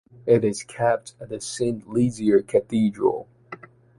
[0.25, 3.27] It is kept at the Saint-Lizier cathedral.